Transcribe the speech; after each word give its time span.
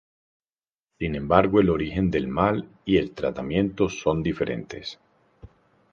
Sin 0.97 1.13
embargo 1.13 1.59
el 1.59 1.69
origen 1.69 2.09
del 2.09 2.27
mal 2.27 2.67
y 2.85 2.97
el 2.97 3.11
tratamiento 3.11 3.87
son 3.87 4.23
diferentes. 4.23 4.99